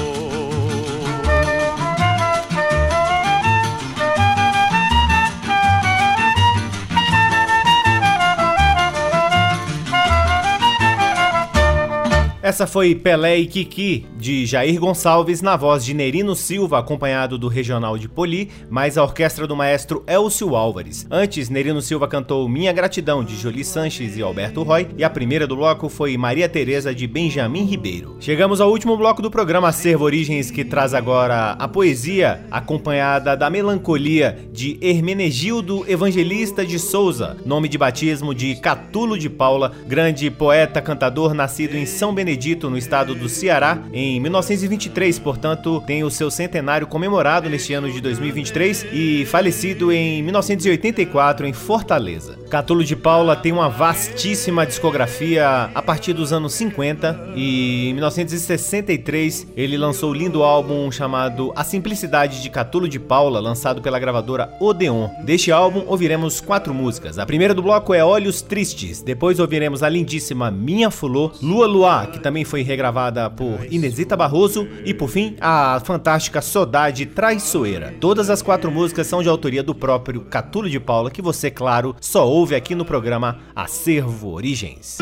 Essa 12.43 12.67
foi 12.67 12.97
Pelé 12.97 13.39
e 13.39 13.47
Kiki, 13.47 14.05
de 14.25 14.47
Jair 14.47 14.81
Gonçalves, 14.81 15.43
na 15.43 15.55
voz 15.55 15.85
de 15.85 15.93
Nerino 15.93 16.35
Silva, 16.35 16.79
acompanhado 16.79 17.37
do 17.37 17.47
Regional 17.47 17.99
de 17.99 18.09
Poli, 18.09 18.49
mais 18.71 18.97
a 18.97 19.03
orquestra 19.03 19.47
do 19.47 19.55
maestro 19.55 20.03
Elcio 20.07 20.57
Álvares. 20.57 21.07
Antes, 21.11 21.51
Nerino 21.51 21.83
Silva 21.83 22.09
cantou 22.09 22.49
Minha 22.49 22.73
Gratidão, 22.73 23.23
de 23.23 23.37
Jolie 23.37 23.67
Sanches 23.67 24.17
e 24.17 24.23
Alberto 24.23 24.63
Roy, 24.63 24.89
e 24.97 25.05
a 25.05 25.11
primeira 25.11 25.47
do 25.47 25.55
bloco 25.55 25.91
foi 25.91 26.17
Maria 26.17 26.49
Teresa, 26.49 26.95
de 26.95 27.07
Benjamin 27.07 27.65
Ribeiro. 27.65 28.17
Chegamos 28.19 28.63
ao 28.63 28.71
último 28.71 28.97
bloco 28.97 29.21
do 29.21 29.31
programa 29.31 29.69
Acervo 29.69 30.07
Origens, 30.07 30.51
que 30.51 30.65
traz 30.65 30.95
agora 30.95 31.51
a 31.59 31.69
poesia, 31.69 32.47
acompanhada 32.51 33.37
da 33.37 33.51
melancolia, 33.51 34.39
de 34.51 34.79
Hermenegildo 34.81 35.85
Evangelista 35.87 36.65
de 36.65 36.79
Souza, 36.79 37.37
nome 37.45 37.69
de 37.69 37.77
batismo 37.77 38.35
de 38.35 38.55
Catulo 38.55 39.19
de 39.19 39.29
Paula, 39.29 39.73
grande 39.87 40.31
poeta, 40.31 40.81
cantador, 40.81 41.35
nascido 41.35 41.77
em 41.77 41.85
São 41.85 42.15
Benedito, 42.15 42.71
no 42.71 42.79
estado 42.79 43.15
do 43.15 43.29
Ceará, 43.29 43.83
em 43.93 44.14
1923, 44.21 45.19
portanto, 45.19 45.83
tem 45.87 46.05
o 46.05 46.11
seu 46.11 46.31
centenário 46.31 46.87
comemorado 46.87 47.49
neste 47.49 47.73
ano 47.73 47.91
de 47.91 48.01
2023 48.01 48.87
e 48.93 49.25
falecido 49.27 49.93
em 49.93 50.23
1984 50.23 51.47
em 51.47 51.53
Fortaleza. 51.53 52.39
Catulo 52.49 52.85
de 52.85 52.95
Paula 52.95 53.35
tem 53.35 53.51
uma 53.51 53.69
vastíssima 53.69 54.65
discografia 54.65 55.71
a 55.75 55.83
partir 55.83 56.13
dos 56.13 56.33
anos 56.33 56.55
50 56.55 57.33
e 57.35 57.89
em 57.89 57.95
1963 57.95 59.49
ele 59.57 59.77
lançou 59.77 60.11
o 60.11 60.15
lindo 60.15 60.43
álbum 60.43 60.91
chamado 60.91 61.53
A 61.57 61.65
Simplicidade 61.65 62.43
de 62.43 62.51
Catulo 62.51 62.89
de 62.89 63.01
Paula, 63.01 63.41
lançado 63.41 63.83
pela 63.83 63.99
gravadora 63.99 64.55
Odeon. 64.61 65.09
Deste 65.25 65.51
álbum 65.51 65.85
ouviremos 65.87 66.41
quatro 66.41 66.73
músicas. 66.73 67.19
A 67.19 67.27
primeira 67.27 67.55
do 67.55 67.63
bloco 67.63 67.93
é 67.93 68.05
Olhos 68.05 68.41
Tristes, 68.41 69.03
depois 69.03 69.41
ouviremos 69.41 69.83
a 69.83 69.89
lindíssima 69.89 70.51
Minha 70.51 70.91
Fulô, 70.91 71.33
Lua 71.43 71.67
Luar, 71.67 72.11
que 72.11 72.21
também 72.21 72.45
foi 72.45 72.63
regravada 72.63 73.29
por 73.31 73.67
Inesita 74.05 74.17
Barroso, 74.17 74.69
e 74.85 74.93
por 74.93 75.09
fim, 75.09 75.35
a 75.41 75.81
fantástica 75.83 76.43
Saudade 76.43 77.07
Traiçoeira. 77.07 77.95
Todas 77.99 78.29
as 78.29 78.43
quatro 78.43 78.71
músicas 78.71 79.07
são 79.07 79.23
de 79.23 79.29
autoria 79.29 79.63
do 79.63 79.75
próprio 79.75 80.21
Catulo 80.21 80.69
de 80.69 80.79
Paula, 80.79 81.11
que 81.11 81.23
você, 81.23 81.51
claro, 81.51 81.97
só 82.01 82.29
ouve 82.29 82.55
aqui 82.55 82.75
no 82.75 82.85
programa 82.85 83.39
Acervo 83.57 84.31
Origens. 84.31 84.99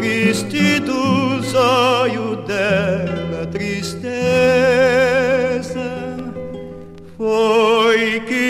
Triste 0.00 0.80
dos 0.80 1.54
olhos 1.54 2.46
dela, 2.46 3.44
tristeza, 3.52 4.00
foi 7.18 8.20
que 8.20 8.49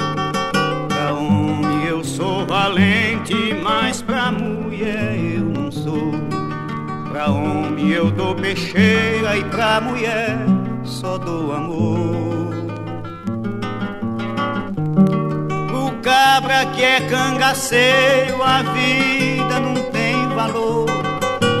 a 18.43 18.63
vida 18.63 19.59
não 19.59 19.75
tem 19.91 20.27
valor. 20.35 20.85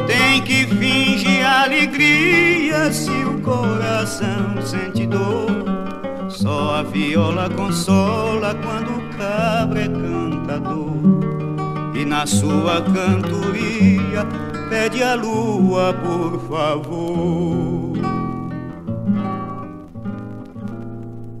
Tem 0.07 0.41
que 0.41 0.65
fingir 0.67 1.45
alegria 1.45 2.91
se 2.91 3.09
o 3.09 3.39
coração 3.41 4.61
sente 4.61 5.07
dor. 5.07 5.49
Só 6.29 6.75
a 6.75 6.83
viola 6.83 7.49
consola 7.49 8.55
quando 8.55 8.97
o 8.97 9.17
cabra 9.17 9.81
é 9.81 9.87
cantador. 9.87 10.91
E 11.95 12.05
na 12.05 12.25
sua 12.25 12.81
cantoria 12.81 14.27
pede 14.71 15.03
a 15.03 15.15
lua, 15.15 15.93
por 15.93 16.39
favor. 16.47 17.91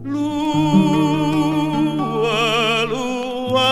Lua, 0.03 1.23
lua, 2.83 3.71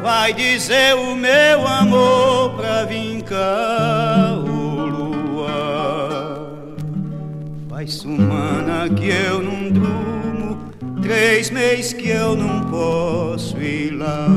vai 0.00 0.32
dizer 0.32 0.94
o 0.94 1.16
meu 1.16 1.66
amor 1.66 2.50
pra 2.54 2.84
vir 2.84 3.24
cá, 3.24 4.36
oh, 4.38 4.86
lua. 4.86 6.64
Faz 7.68 7.94
semana 7.94 8.88
que 8.88 9.08
eu 9.08 9.42
não 9.42 9.68
durmo, 9.68 10.56
três 11.02 11.50
meses 11.50 11.92
que 11.92 12.08
eu 12.08 12.36
não 12.36 12.60
posso 12.70 13.60
ir 13.60 13.96
lá. 13.96 14.28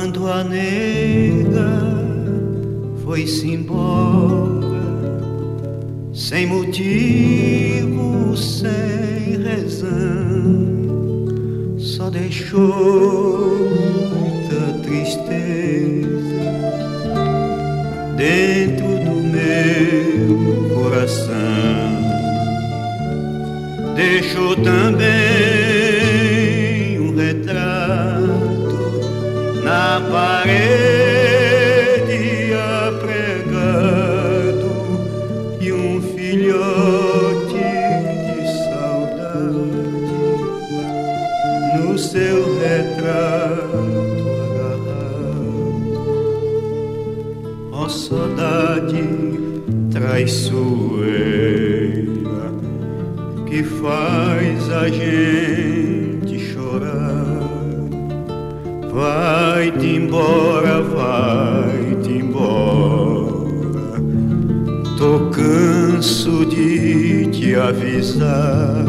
Quando 0.00 0.28
a 0.28 0.44
nega 0.44 1.72
foi-se 3.02 3.50
embora, 3.50 4.78
sem 6.14 6.46
motivo, 6.46 8.36
sem 8.36 9.42
razão, 9.42 10.54
só 11.76 12.08
deixou 12.10 13.68
muita 14.14 14.78
tristeza 14.84 15.26
dentro 18.16 18.86
do 19.04 19.16
meu 19.32 20.76
coração. 20.76 21.34
Deixou 23.96 24.54
também 24.62 25.27
parede 30.00 31.88
apregado 32.86 34.70
e 35.60 35.72
um 35.72 36.00
filhote 36.00 37.54
de 38.24 38.46
saudade 38.64 39.82
no 41.78 41.98
seu 41.98 42.58
retrato 42.58 43.78
agarrado. 44.44 45.58
Ó 47.72 47.88
saudade 47.88 49.04
traiçoeira 49.90 51.08
que 53.46 53.62
faz 53.62 54.70
a 54.70 54.88
gente 54.88 55.47
canso 65.98 66.46
de 66.46 67.26
te 67.26 67.56
avisar. 67.56 68.84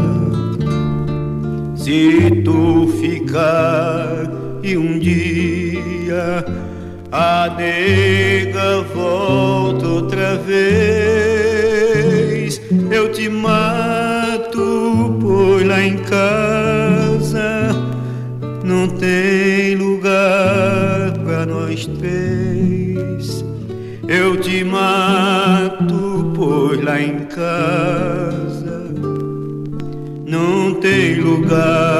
Se 1.76 2.30
tu 2.45 2.88
ficar 3.01 4.30
e 4.62 4.78
um 4.78 4.99
dia 4.99 6.45
a 7.12 7.55
nega 7.57 8.84
volta 8.93 9.88
outra 9.88 10.36
vez, 10.36 10.62
eu 12.91 13.12
te 13.12 13.28
mato, 13.28 15.18
pois 15.20 15.66
lá 15.66 15.82
em 15.82 15.97
casa 15.97 16.49
tem 31.50 31.99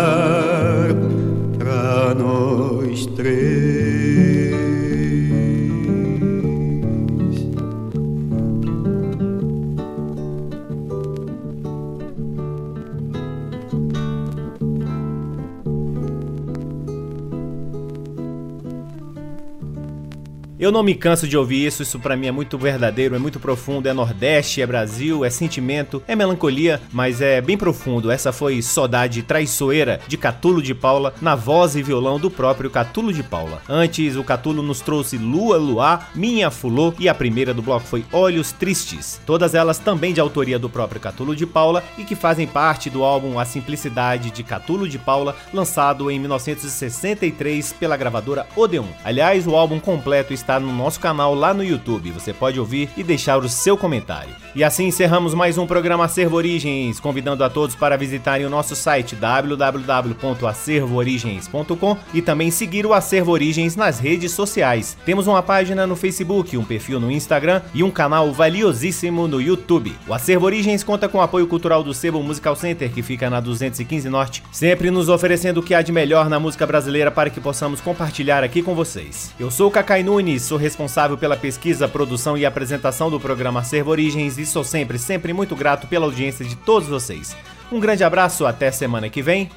Eu 20.70 20.74
não 20.74 20.84
me 20.84 20.94
canso 20.94 21.28
de 21.28 21.36
ouvir 21.36 21.66
isso, 21.66 21.82
isso 21.82 21.98
pra 21.98 22.16
mim 22.16 22.28
é 22.28 22.32
muito 22.32 22.56
verdadeiro, 22.56 23.16
é 23.16 23.18
muito 23.18 23.40
profundo, 23.40 23.90
é 23.90 23.92
Nordeste, 23.92 24.62
é 24.62 24.68
Brasil, 24.68 25.26
é 25.26 25.30
sentimento, 25.32 26.00
é 26.08 26.16
melancolia, 26.16 26.80
mas 26.94 27.22
é 27.22 27.42
bem 27.42 27.58
profundo. 27.58 28.12
Essa 28.12 28.32
foi 28.32 28.62
Saudade 28.62 29.24
Traiçoeira 29.24 30.00
de 30.08 30.16
Catulo 30.16 30.62
de 30.62 30.76
Paula, 30.76 31.16
na 31.24 31.34
voz 31.34 31.76
e 31.76 31.82
violão 31.82 32.20
do 32.20 32.30
próprio 32.30 32.70
Catulo 32.70 33.12
de 33.12 33.24
Paula. 33.24 33.64
Antes, 33.68 34.16
o 34.16 34.24
Catulo 34.24 34.62
nos 34.62 34.80
trouxe 34.80 35.18
Lua 35.18 35.58
Luar, 35.58 36.12
Minha 36.14 36.52
Fulô 36.52 36.94
e 37.00 37.10
a 37.10 37.16
primeira 37.16 37.52
do 37.52 37.64
bloco 37.64 37.88
foi 37.88 38.06
Olhos 38.12 38.52
Tristes. 38.52 39.20
Todas 39.26 39.56
elas 39.56 39.80
também 39.80 40.14
de 40.14 40.22
autoria 40.22 40.60
do 40.60 40.70
próprio 40.70 41.02
Catulo 41.02 41.36
de 41.36 41.48
Paula 41.48 41.84
e 41.98 42.04
que 42.04 42.16
fazem 42.16 42.46
parte 42.46 42.92
do 42.92 43.04
álbum 43.04 43.40
A 43.40 43.46
Simplicidade 43.46 44.30
de 44.30 44.44
Catulo 44.44 44.88
de 44.88 45.00
Paula, 45.00 45.36
lançado 45.52 46.12
em 46.12 46.20
1963 46.20 47.74
pela 47.74 47.98
gravadora 47.98 48.46
Odeon. 48.56 48.86
Aliás, 49.04 49.48
o 49.48 49.56
álbum 49.56 49.80
completo 49.80 50.32
está 50.32 50.59
no 50.60 50.74
nosso 50.74 51.00
canal 51.00 51.34
lá 51.34 51.54
no 51.54 51.64
YouTube. 51.64 52.12
Você 52.12 52.34
pode 52.34 52.60
ouvir 52.60 52.90
e 52.98 53.04
deixar 53.04 53.38
o 53.38 53.48
seu 53.50 53.78
comentário. 53.78 54.36
E 54.56 54.64
assim 54.64 54.88
encerramos 54.88 55.34
mais 55.34 55.58
um 55.58 55.68
programa 55.68 56.06
Acervo 56.06 56.36
Origens, 56.36 57.00
convidando 57.00 57.44
a 57.44 57.50
todos 57.50 57.76
para 57.76 57.98
visitarem 57.98 58.46
o 58.46 58.50
nosso 58.50 58.76
site 58.76 59.16
www.acervoorigens.com 59.16 61.98
e 62.14 62.22
também 62.22 62.52
seguir 62.52 62.86
o 62.86 62.94
Acervo 62.94 63.32
Origens 63.32 63.76
nas 63.76 64.00
redes 64.00 64.32
sociais. 64.32 64.98
Temos 65.06 65.28
uma 65.28 65.44
página 65.44 65.88
no 65.88 65.96
Facebook, 65.96 66.58
um 66.58 66.64
perfil 66.64 67.00
no 67.00 67.12
Instagram 67.12 67.62
e 67.74 67.84
um 67.84 67.92
canal 67.92 68.32
valiosíssimo 68.32 69.28
no 69.28 69.42
YouTube. 69.42 69.96
O 70.08 70.14
Acervo 70.14 70.46
Origens 70.46 70.84
conta 70.84 71.08
com 71.08 71.20
o 71.20 71.22
apoio 71.22 71.48
cultural 71.48 71.84
do 71.84 71.94
Sebo 71.94 72.22
Musical 72.24 72.56
Center, 72.56 72.92
que 72.92 73.02
fica 73.02 73.30
na 73.30 73.40
215 73.40 74.10
Norte, 74.10 74.44
sempre 74.52 74.92
nos 74.92 75.10
oferecendo 75.10 75.60
o 75.60 75.64
que 75.64 75.74
há 75.74 75.82
de 75.82 75.92
melhor 75.92 76.30
na 76.30 76.40
música 76.40 76.66
brasileira 76.66 77.12
para 77.12 77.30
que 77.30 77.40
possamos 77.40 77.82
compartilhar 77.82 78.44
aqui 78.44 78.62
com 78.62 78.76
vocês. 78.76 79.34
Eu 79.40 79.52
sou 79.52 79.68
o 79.68 79.72
Cacai 79.72 80.04
Nunes, 80.04 80.44
sou 80.50 80.58
responsável 80.58 81.16
pela 81.16 81.38
pesquisa, 81.38 81.88
produção 81.88 82.36
e 82.36 82.44
apresentação 82.44 83.12
do 83.12 83.20
programa 83.20 83.60
Acervo 83.60 83.92
Origens 83.92 84.40
e 84.40 84.48
sou 84.48 84.64
sempre, 84.64 84.98
sempre 84.98 85.32
muito 85.32 85.56
grato 85.56 85.86
pela 85.86 86.06
audiência 86.06 86.44
de 86.44 86.56
todos 86.56 86.90
vocês. 86.90 87.38
Um 87.72 87.80
grande 87.80 88.04
abraço, 88.04 88.48
até 88.48 88.72
semana 88.72 89.10
que 89.10 89.22
vem. 89.22 89.52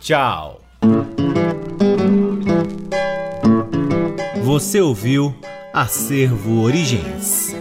Tchau. 0.00 0.60
Você 4.44 4.80
ouviu 4.80 5.34
Acervo 5.74 6.62
Origens. 6.62 7.52